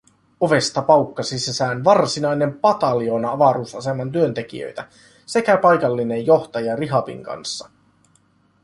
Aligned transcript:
Ovesta 0.39 0.81
paukkasi 0.83 1.39
sisään 1.39 1.83
varsinainen 1.83 2.53
pataljoona 2.59 3.31
avaruusaseman 3.31 4.11
työntekijöitä 4.11 4.87
sekä 5.25 5.57
paikallinen 5.57 6.25
johtaja 6.25 6.75
Rihabin 6.75 7.23
kanssa. 7.23 7.69